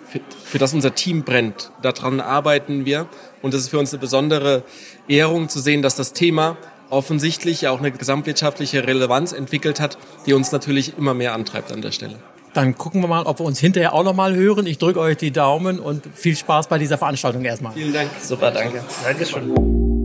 [0.44, 1.72] für das unser Team brennt.
[1.82, 3.08] Daran arbeiten wir.
[3.42, 4.64] Und es ist für uns eine besondere
[5.08, 6.56] Ehrung zu sehen, dass das Thema
[6.90, 11.82] offensichtlich ja auch eine gesamtwirtschaftliche Relevanz entwickelt hat, die uns natürlich immer mehr antreibt an
[11.82, 12.16] der Stelle.
[12.52, 14.66] Dann gucken wir mal, ob wir uns hinterher auch noch mal hören.
[14.66, 17.72] Ich drücke euch die Daumen und viel Spaß bei dieser Veranstaltung erstmal.
[17.72, 18.10] Vielen Dank.
[18.20, 18.82] Super, danke.
[19.04, 19.99] Dankeschön.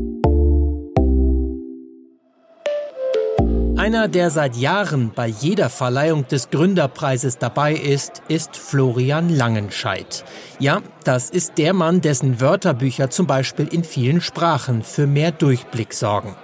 [3.86, 10.26] Einer, der seit Jahren bei jeder Verleihung des Gründerpreises dabei ist, ist Florian Langenscheidt.
[10.58, 15.93] Ja, das ist der Mann, dessen Wörterbücher zum Beispiel in vielen Sprachen für mehr Durchblick
[15.93, 16.36] sorgen.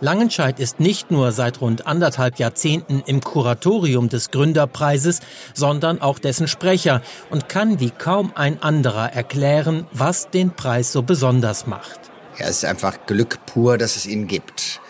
[0.00, 5.20] Langenscheidt ist nicht nur seit rund anderthalb Jahrzehnten im Kuratorium des Gründerpreises,
[5.52, 11.02] sondern auch dessen Sprecher und kann wie kaum ein anderer erklären, was den Preis so
[11.02, 12.00] besonders macht.
[12.38, 14.80] Ja, es ist einfach Glück pur, dass es ihn gibt.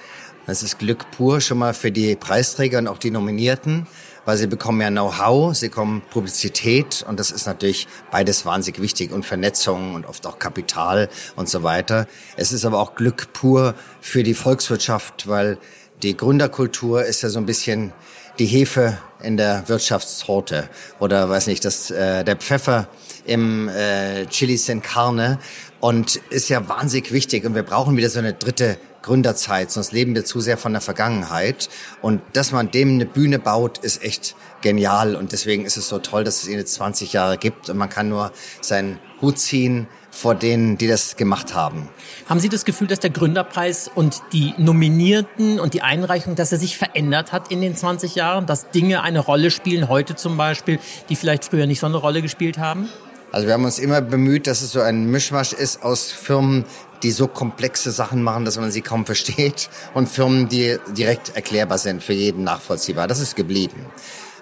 [0.48, 3.88] Es ist Glück pur schon mal für die Preisträger und auch die Nominierten,
[4.24, 9.10] weil sie bekommen ja Know-how, sie bekommen Publizität und das ist natürlich beides wahnsinnig wichtig
[9.10, 12.06] und Vernetzung und oft auch Kapital und so weiter.
[12.36, 15.58] Es ist aber auch Glück pur für die Volkswirtschaft, weil
[16.04, 17.92] die Gründerkultur ist ja so ein bisschen
[18.38, 20.68] die Hefe in der Wirtschaftstorte
[21.00, 22.86] oder weiß nicht, das, äh, der Pfeffer
[23.24, 25.40] im äh, Chili sin Carne.
[25.80, 27.44] Und ist ja wahnsinnig wichtig.
[27.44, 30.82] Und wir brauchen wieder so eine dritte Gründerzeit, sonst leben wir zu sehr von der
[30.82, 31.68] Vergangenheit.
[32.02, 35.14] Und dass man dem eine Bühne baut, ist echt genial.
[35.14, 37.88] Und deswegen ist es so toll, dass es ihn jetzt 20 Jahre gibt und man
[37.88, 41.88] kann nur seinen Hut ziehen vor denen, die das gemacht haben.
[42.28, 46.58] Haben Sie das Gefühl, dass der Gründerpreis und die Nominierten und die Einreichung, dass er
[46.58, 50.80] sich verändert hat in den 20 Jahren, dass Dinge eine Rolle spielen, heute zum Beispiel,
[51.10, 52.88] die vielleicht früher nicht so eine Rolle gespielt haben?
[53.32, 56.64] Also wir haben uns immer bemüht, dass es so ein Mischmasch ist aus Firmen,
[57.02, 61.78] die so komplexe Sachen machen, dass man sie kaum versteht und Firmen, die direkt erklärbar
[61.78, 63.06] sind, für jeden nachvollziehbar.
[63.06, 63.84] Das ist geblieben.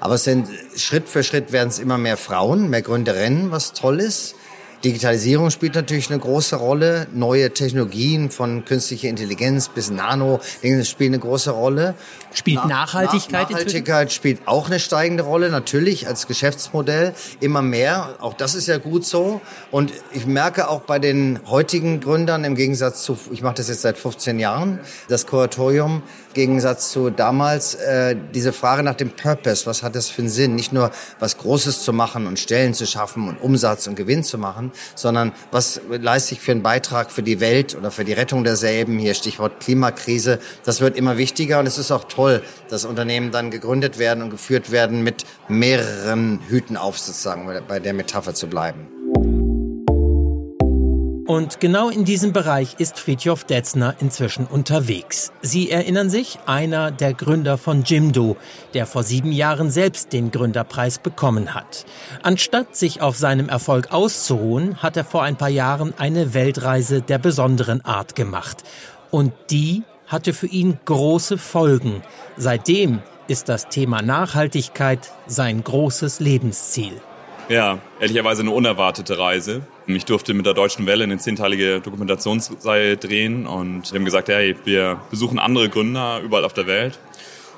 [0.00, 4.00] Aber es sind Schritt für Schritt werden es immer mehr Frauen, mehr Gründerinnen, was toll
[4.00, 4.34] ist.
[4.84, 7.06] Digitalisierung spielt natürlich eine große Rolle.
[7.12, 10.40] Neue Technologien von künstlicher Intelligenz bis Nano
[10.82, 11.94] spielen eine große Rolle.
[12.34, 13.50] Spielt Na, Nachhaltigkeit?
[13.50, 18.16] Nachhaltigkeit spielt auch eine steigende Rolle, natürlich als Geschäftsmodell immer mehr.
[18.20, 19.40] Auch das ist ja gut so.
[19.70, 23.82] Und ich merke auch bei den heutigen Gründern im Gegensatz zu, ich mache das jetzt
[23.82, 26.02] seit 15 Jahren, das Kuratorium,
[26.34, 30.54] Gegensatz zu damals, äh, diese Frage nach dem Purpose, was hat das für einen Sinn?
[30.54, 34.36] Nicht nur was Großes zu machen und Stellen zu schaffen und Umsatz und Gewinn zu
[34.36, 38.44] machen, sondern was leiste ich für einen Beitrag für die Welt oder für die Rettung
[38.44, 38.98] derselben?
[38.98, 40.38] Hier Stichwort Klimakrise.
[40.64, 44.30] Das wird immer wichtiger und es ist auch toll, dass Unternehmen dann gegründet werden und
[44.30, 48.93] geführt werden mit mehreren Hüten auf, sozusagen, bei der Metapher zu bleiben.
[51.26, 55.32] Und genau in diesem Bereich ist Fritjof Detzner inzwischen unterwegs.
[55.40, 58.36] Sie erinnern sich, einer der Gründer von Jimdo,
[58.74, 61.86] der vor sieben Jahren selbst den Gründerpreis bekommen hat.
[62.22, 67.18] Anstatt sich auf seinem Erfolg auszuruhen, hat er vor ein paar Jahren eine Weltreise der
[67.18, 68.62] besonderen Art gemacht.
[69.10, 72.02] Und die hatte für ihn große Folgen.
[72.36, 77.00] Seitdem ist das Thema Nachhaltigkeit sein großes Lebensziel.
[77.48, 79.62] Ja, ehrlicherweise eine unerwartete Reise.
[79.86, 84.56] Ich durfte mit der Deutschen Welle eine zehnteilige Dokumentationsreihe drehen und wir haben gesagt, hey,
[84.64, 86.98] wir besuchen andere Gründer überall auf der Welt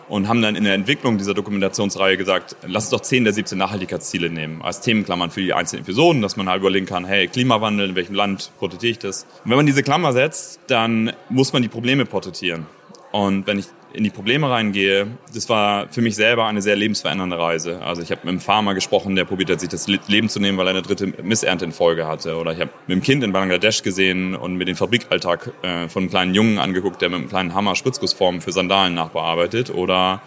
[0.09, 3.57] und haben dann in der Entwicklung dieser Dokumentationsreihe gesagt, lass uns doch 10 der 17
[3.57, 7.91] Nachhaltigkeitsziele nehmen, als Themenklammern für die einzelnen Episoden, dass man halt überlegen kann, hey, Klimawandel,
[7.91, 9.23] in welchem Land porträtiere ich das?
[9.45, 12.67] Und wenn man diese Klammer setzt, dann muss man die Probleme porträtieren.
[13.13, 17.39] Und wenn ich in die Probleme reingehe, das war für mich selber eine sehr lebensverändernde
[17.39, 17.83] Reise.
[17.83, 20.59] Also ich habe mit einem Farmer gesprochen, der probiert hat, sich das Leben zu nehmen,
[20.59, 22.37] weil er eine dritte Missernte in Folge hatte.
[22.37, 26.03] Oder ich habe mit einem Kind in Bangladesch gesehen und mir den Fabrikalltag äh, von
[26.03, 29.71] einem kleinen Jungen angeguckt, der mit einem kleinen Hammer Spritzgussformen für Sandalen nachbearbeitet.
[29.71, 30.23] Oder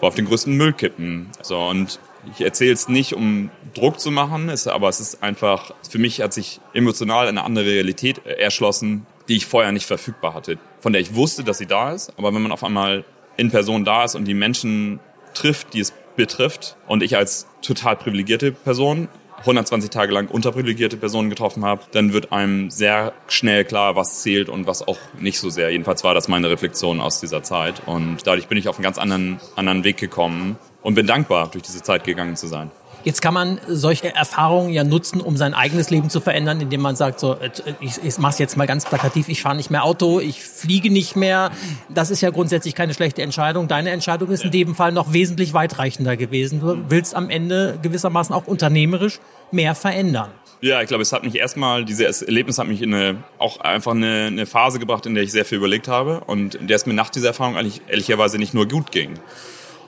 [0.00, 1.30] war auf den größten Müllkippen.
[1.42, 2.00] So, und
[2.34, 6.20] ich erzähle es nicht, um Druck zu machen, ist, aber es ist einfach, für mich
[6.20, 11.00] hat sich emotional eine andere Realität erschlossen, die ich vorher nicht verfügbar hatte, von der
[11.00, 12.12] ich wusste, dass sie da ist.
[12.18, 13.04] Aber wenn man auf einmal
[13.36, 15.00] in Person da ist und die Menschen
[15.34, 19.08] trifft, die es betrifft, und ich als total privilegierte Person
[19.42, 24.48] 120 Tage lang unterprivilegierte Personen getroffen habe, dann wird einem sehr schnell klar, was zählt
[24.48, 25.70] und was auch nicht so sehr.
[25.70, 27.82] Jedenfalls war das meine Reflexion aus dieser Zeit.
[27.86, 31.64] Und dadurch bin ich auf einen ganz anderen, anderen Weg gekommen und bin dankbar, durch
[31.64, 32.70] diese Zeit gegangen zu sein.
[33.04, 36.96] Jetzt kann man solche Erfahrungen ja nutzen, um sein eigenes Leben zu verändern, indem man
[36.96, 39.84] sagt, so, äh, ich, ich mache es jetzt mal ganz plakativ, ich fahre nicht mehr
[39.84, 41.50] Auto, ich fliege nicht mehr.
[41.88, 43.68] Das ist ja grundsätzlich keine schlechte Entscheidung.
[43.68, 46.60] Deine Entscheidung ist in dem Fall noch wesentlich weitreichender gewesen.
[46.60, 50.30] Du willst am Ende gewissermaßen auch unternehmerisch mehr verändern.
[50.60, 53.92] Ja, ich glaube, es hat mich erstmal, dieses Erlebnis hat mich in eine, auch einfach
[53.92, 56.86] eine, eine Phase gebracht, in der ich sehr viel überlegt habe und in der es
[56.86, 59.18] mir nach dieser Erfahrung eigentlich ehrlicherweise nicht nur gut ging.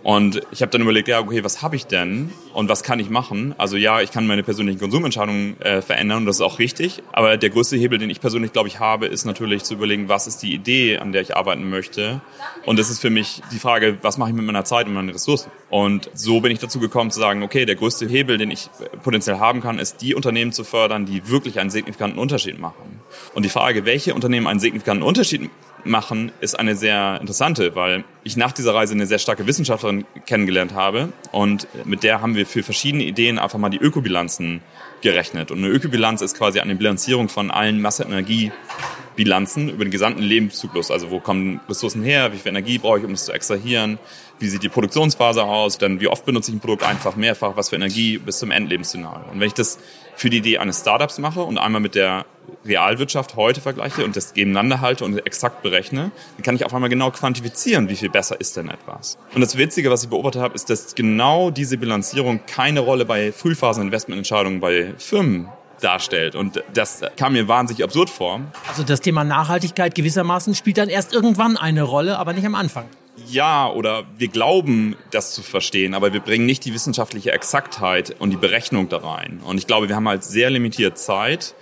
[0.05, 3.09] Und ich habe dann überlegt, ja, okay, was habe ich denn und was kann ich
[3.09, 3.55] machen?
[3.57, 7.03] Also ja, ich kann meine persönlichen Konsumentscheidungen äh, verändern und das ist auch richtig.
[7.13, 10.27] Aber der größte Hebel, den ich persönlich, glaube ich, habe, ist natürlich zu überlegen, was
[10.27, 12.21] ist die Idee, an der ich arbeiten möchte.
[12.67, 15.09] Und das ist für mich die Frage, was mache ich mit meiner Zeit und meinen
[15.09, 15.51] Ressourcen?
[15.75, 18.71] Und so bin ich dazu gekommen zu sagen, okay, der größte Hebel, den ich
[19.03, 23.01] potenziell haben kann, ist die Unternehmen zu fördern, die wirklich einen signifikanten Unterschied machen.
[23.35, 25.51] Und die Frage, welche Unternehmen einen signifikanten Unterschied
[25.83, 30.75] machen, ist eine sehr interessante, weil ich nach dieser Reise eine sehr starke Wissenschaftlerin kennengelernt
[30.75, 34.61] habe und mit der haben wir für verschiedene Ideen einfach mal die Ökobilanzen
[35.01, 35.51] gerechnet.
[35.51, 40.93] Und eine Ökobilanz ist quasi eine Bilanzierung von allen Masse-Energie-Bilanzen über den gesamten Lebenszyklus.
[40.93, 43.99] Also wo kommen Ressourcen her, wie viel Energie brauche ich, um das zu extrahieren,
[44.39, 47.71] wie sieht die Produktionsphase aus, dann wie oft benutze ich ein Produkt einfach, mehrfach, was
[47.71, 49.31] für Energie bis zum Endlebensszenario.
[49.31, 49.79] Und wenn ich das
[50.17, 52.27] für die Idee eines Startups mache und einmal mit der
[52.65, 56.91] Realwirtschaft heute vergleiche und das gegeneinander halte und exakt berechne, dann kann ich auf einmal
[56.91, 59.19] genau quantifizieren, wie viel besser ist denn etwas.
[59.35, 63.33] Und das Witzige, was ich beobachtet habe, ist, dass genau diese Bilanzierung keine Rolle bei
[63.33, 65.49] Frühphasen-Investmententscheidungen bei Firmen
[65.81, 66.35] darstellt.
[66.35, 68.41] Und das kam mir wahnsinnig absurd vor.
[68.69, 72.87] Also das Thema Nachhaltigkeit gewissermaßen spielt dann erst irgendwann eine Rolle, aber nicht am Anfang.
[73.29, 78.31] Ja, oder wir glauben, das zu verstehen, aber wir bringen nicht die wissenschaftliche Exaktheit und
[78.31, 79.41] die Berechnung da rein.
[79.45, 81.55] Und ich glaube, wir haben halt sehr limitiert Zeit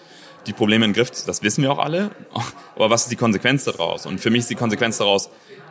[0.46, 2.10] die Probleme in den Griff, das wissen wir auch alle.
[2.74, 4.06] Aber was ist die Konsequenz daraus?
[4.06, 5.30] Und für mich ist die Konsequenz daraus,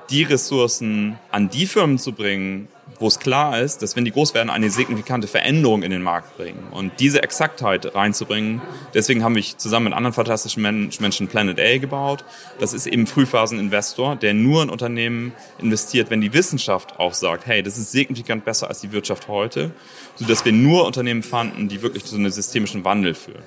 [0.10, 2.68] die Ressourcen an die Firmen zu bringen,
[3.00, 6.38] wo es klar ist, dass wenn die groß werden, eine signifikante Veränderung in den Markt
[6.38, 6.68] bringen.
[6.72, 8.62] Und diese Exaktheit reinzubringen,
[8.94, 12.24] deswegen haben wir zusammen mit anderen fantastischen Menschen Planet A gebaut.
[12.60, 17.64] Das ist eben Frühphaseninvestor, der nur in Unternehmen investiert, wenn die Wissenschaft auch sagt, hey,
[17.64, 19.72] das ist signifikant besser als die Wirtschaft heute,
[20.16, 23.44] sodass wir nur Unternehmen fanden, die wirklich zu einem systemischen Wandel führen.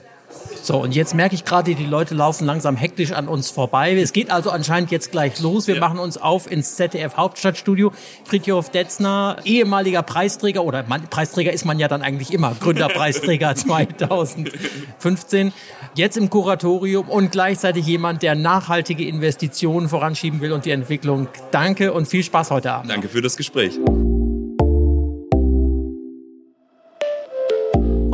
[0.64, 3.94] So, und jetzt merke ich gerade, die Leute laufen langsam hektisch an uns vorbei.
[4.00, 5.66] Es geht also anscheinend jetzt gleich los.
[5.66, 5.80] Wir ja.
[5.82, 7.92] machen uns auf ins ZDF Hauptstadtstudio.
[8.24, 15.52] Friedhof Detzner, ehemaliger Preisträger, oder man, Preisträger ist man ja dann eigentlich immer, Gründerpreisträger 2015.
[15.96, 21.28] Jetzt im Kuratorium und gleichzeitig jemand, der nachhaltige Investitionen voranschieben will und die Entwicklung.
[21.50, 22.90] Danke und viel Spaß heute Abend.
[22.90, 23.78] Danke für das Gespräch.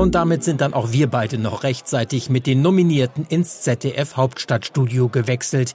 [0.01, 5.11] Und damit sind dann auch wir beide noch rechtzeitig mit den Nominierten ins ZDF Hauptstadtstudio
[5.11, 5.75] gewechselt.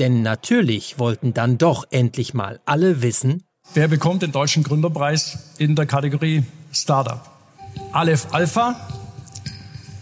[0.00, 5.76] Denn natürlich wollten dann doch endlich mal alle wissen, wer bekommt den Deutschen Gründerpreis in
[5.76, 7.20] der Kategorie Startup?
[7.92, 8.74] Aleph Alpha,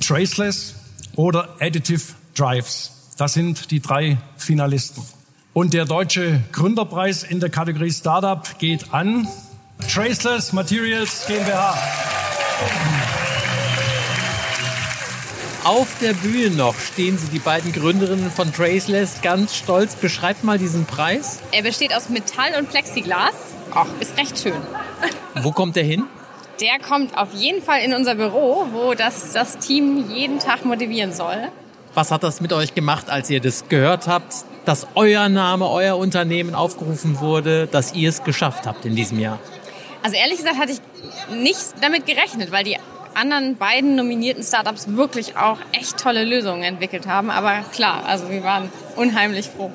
[0.01, 0.75] Traceless
[1.15, 3.13] oder Additive Drives.
[3.19, 5.03] Das sind die drei Finalisten.
[5.53, 9.29] Und der Deutsche Gründerpreis in der Kategorie Startup geht an
[9.93, 11.77] Traceless Materials GmbH.
[15.99, 19.97] Auf der Bühne noch stehen Sie, die beiden Gründerinnen von Traceless, ganz stolz.
[19.97, 21.41] Beschreibt mal diesen Preis.
[21.51, 23.35] Er besteht aus Metall und Plexiglas.
[23.75, 24.55] Ach, ist recht schön.
[25.43, 26.05] Wo kommt der hin?
[26.61, 31.13] Der kommt auf jeden Fall in unser Büro, wo das, das Team jeden Tag motivieren
[31.13, 31.49] soll.
[31.95, 35.97] Was hat das mit euch gemacht, als ihr das gehört habt, dass euer Name, euer
[35.97, 39.41] Unternehmen aufgerufen wurde, dass ihr es geschafft habt in diesem Jahr?
[40.05, 40.81] Also ehrlich gesagt hatte ich
[41.35, 42.77] nicht damit gerechnet, weil die
[43.19, 47.31] anderen beiden nominierten Startups wirklich auch echt tolle Lösungen entwickelt haben.
[47.31, 49.73] Aber klar, also wir waren unheimlich froh.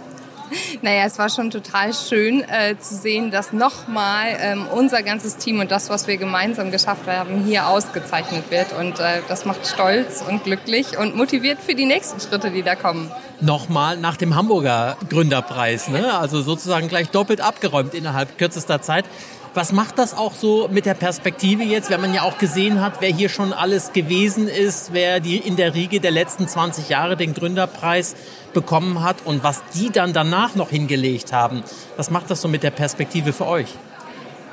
[0.82, 5.60] Naja, es war schon total schön äh, zu sehen, dass nochmal ähm, unser ganzes Team
[5.60, 8.74] und das, was wir gemeinsam geschafft haben, hier ausgezeichnet wird.
[8.74, 12.76] Und äh, das macht stolz und glücklich und motiviert für die nächsten Schritte, die da
[12.76, 13.12] kommen.
[13.42, 16.18] Nochmal nach dem Hamburger Gründerpreis, ne?
[16.18, 19.06] also sozusagen gleich doppelt abgeräumt innerhalb kürzester Zeit.
[19.56, 23.02] Was macht das auch so mit der Perspektive jetzt, wenn man ja auch gesehen hat,
[23.02, 27.16] wer hier schon alles gewesen ist, wer die in der Riege der letzten 20 Jahre
[27.16, 28.16] den Gründerpreis
[28.56, 31.62] bekommen hat und was die dann danach noch hingelegt haben?
[31.98, 33.68] Was macht das so mit der Perspektive für euch?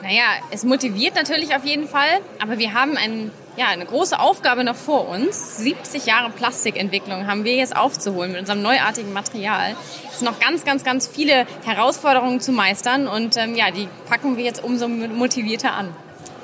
[0.02, 4.64] Naja, es motiviert natürlich auf jeden Fall, aber wir haben ein, ja, eine große Aufgabe
[4.64, 5.58] noch vor uns.
[5.58, 9.76] 70 Jahre Plastikentwicklung haben wir jetzt aufzuholen mit unserem neuartigen Material.
[10.10, 14.36] Es sind noch ganz, ganz, ganz viele Herausforderungen zu meistern und ähm, ja, die packen
[14.36, 15.94] wir jetzt umso motivierter an.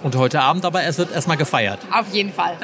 [0.02, 1.80] Und heute Abend aber es wird erstmal gefeiert.
[1.90, 2.56] Auf jeden Fall.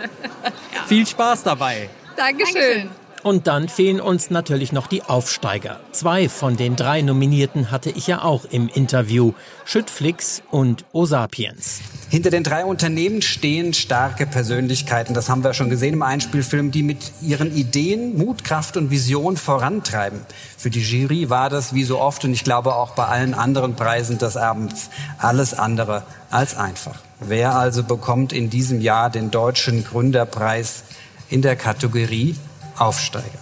[0.75, 0.83] ja.
[0.87, 1.89] Viel Spaß dabei.
[2.17, 2.55] Dankeschön.
[2.55, 3.02] Dankeschön.
[3.23, 5.79] Und dann fehlen uns natürlich noch die Aufsteiger.
[5.93, 9.33] Zwei von den drei Nominierten hatte ich ja auch im Interview.
[9.65, 11.81] Schüttflix und Osapiens.
[12.09, 15.15] Hinter den drei Unternehmen stehen starke Persönlichkeiten.
[15.15, 19.37] Das haben wir schon gesehen im Einspielfilm, die mit ihren Ideen Mut, Kraft und Vision
[19.37, 20.21] vorantreiben.
[20.59, 23.77] Für die Jury war das wie so oft und ich glaube auch bei allen anderen
[23.77, 26.99] Preisen des Abends alles andere als einfach.
[27.21, 30.83] Wer also bekommt in diesem Jahr den deutschen Gründerpreis
[31.31, 32.37] in der Kategorie
[32.79, 33.39] Aufsteiger.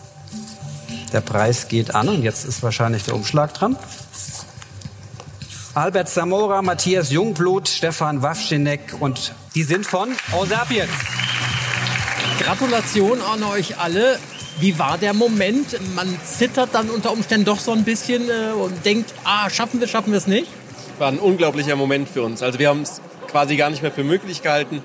[1.12, 3.76] Der Preis geht an und jetzt ist wahrscheinlich der Umschlag dran.
[5.74, 10.90] Albert Zamora, Matthias Jungblut, Stefan Wawschinek und die sind von Osapiens.
[12.40, 14.18] Gratulation an euch alle.
[14.58, 15.78] Wie war der Moment?
[15.94, 19.88] Man zittert dann unter Umständen doch so ein bisschen äh, und denkt, ah, schaffen wir,
[19.88, 20.48] schaffen wir es nicht?
[20.98, 22.42] War ein unglaublicher Moment für uns.
[22.42, 24.82] Also wir haben es quasi gar nicht mehr für möglich gehalten.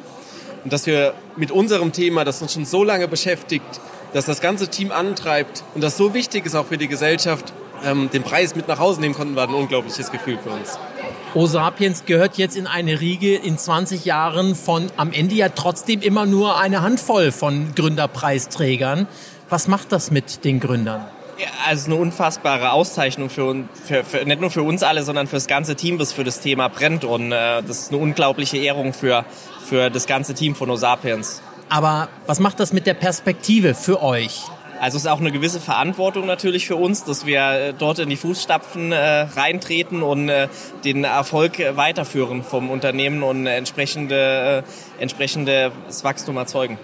[0.63, 3.81] Und dass wir mit unserem Thema, das uns schon so lange beschäftigt,
[4.15, 7.51] dass das ganze Team antreibt und das so wichtig ist auch für die Gesellschaft,
[7.83, 10.79] ähm, den Preis mit nach Hause nehmen konnten, war ein unglaubliches Gefühl für uns.
[11.33, 15.99] O Sapiens gehört jetzt in eine Riege in 20 Jahren von am Ende ja trotzdem
[15.99, 19.05] immer nur eine Handvoll von Gründerpreisträgern.
[19.49, 21.05] Was macht das mit den Gründern?
[21.37, 25.35] Ja, also eine unfassbare Auszeichnung für, für, für, nicht nur für uns alle, sondern für
[25.35, 27.03] das ganze Team, das für das Thema brennt.
[27.03, 29.25] Und äh, das ist eine unglaubliche Ehrung für,
[29.65, 31.41] für das ganze Team von Osapiens.
[31.69, 34.43] Aber was macht das mit der Perspektive für euch?
[34.79, 38.09] Also es ist auch eine gewisse Verantwortung natürlich für uns, dass wir äh, dort in
[38.09, 40.47] die Fußstapfen äh, reintreten und äh,
[40.83, 44.63] den Erfolg weiterführen vom Unternehmen und entsprechende,
[44.97, 46.77] äh, entsprechendes Wachstum erzeugen.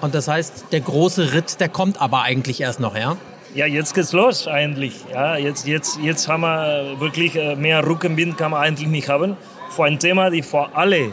[0.00, 3.16] Und das heißt, der große Ritt, der kommt aber eigentlich erst noch, ja?
[3.54, 4.94] Ja, jetzt geht's los eigentlich.
[5.12, 9.36] Ja, jetzt, jetzt, jetzt haben wir wirklich äh, mehr Rückenwind kann man eigentlich nicht haben.
[9.70, 11.12] Vor ein Thema, die vor alle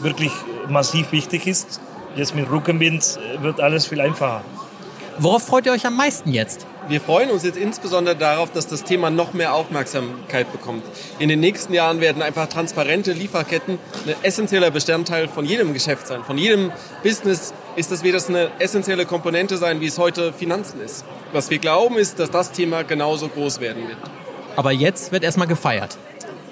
[0.00, 0.32] wirklich
[0.68, 1.80] massiv wichtig ist.
[2.16, 4.42] Jetzt mit Rückenwind wird alles viel einfacher.
[5.18, 6.66] Worauf freut ihr euch am meisten jetzt?
[6.88, 10.82] Wir freuen uns jetzt insbesondere darauf, dass das Thema noch mehr Aufmerksamkeit bekommt.
[11.18, 16.22] In den nächsten Jahren werden einfach transparente Lieferketten ein essentieller Bestandteil von jedem Geschäft sein.
[16.24, 20.80] Von jedem Business ist das wird das eine essentielle Komponente sein, wie es heute Finanzen
[20.80, 21.04] ist.
[21.32, 23.98] Was wir glauben, ist, dass das Thema genauso groß werden wird.
[24.56, 25.98] Aber jetzt wird erstmal gefeiert.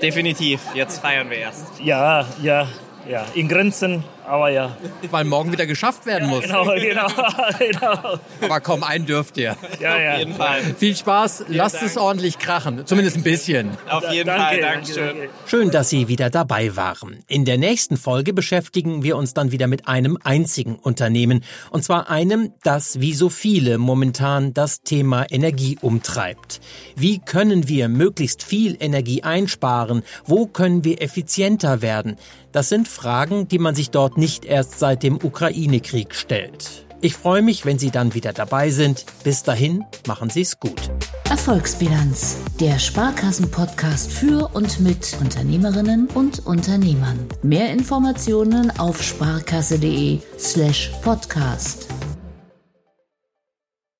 [0.02, 1.80] Definitiv, jetzt feiern wir erst.
[1.82, 2.68] Ja, ja,
[3.08, 4.76] ja, in Grenzen, aber ja.
[5.10, 6.42] Weil morgen wieder geschafft werden muss.
[6.44, 7.06] Genau, genau,
[7.58, 8.18] genau.
[8.40, 9.56] Aber komm, einen dürft ihr.
[9.80, 10.12] Ja, ja.
[10.12, 10.62] Auf jeden Fall.
[10.78, 11.86] Viel Spaß, lasst Dank.
[11.86, 12.86] es ordentlich krachen.
[12.86, 13.70] Zumindest ein bisschen.
[13.88, 15.06] Auf jeden Danke, Fall, danke, Dankeschön.
[15.06, 15.28] danke.
[15.46, 17.20] Schön, dass Sie wieder dabei waren.
[17.26, 21.44] In der nächsten Folge beschäftigen wir uns dann wieder mit einem einzigen Unternehmen.
[21.70, 26.60] Und zwar einem, das wie so viele momentan das Thema Energie umtreibt.
[26.96, 30.02] Wie können wir möglichst viel Energie einsparen?
[30.24, 32.16] Wo können wir effizienter werden?
[32.52, 36.84] Das sind Fragen, die man sich dort nicht erst seit dem Ukraine-Krieg stellt.
[37.00, 39.04] Ich freue mich, wenn Sie dann wieder dabei sind.
[39.24, 40.90] Bis dahin, machen Sie es gut.
[41.28, 47.18] Erfolgsbilanz, der Sparkassen-Podcast für und mit Unternehmerinnen und Unternehmern.
[47.42, 51.83] Mehr Informationen auf sparkasse.de slash podcast.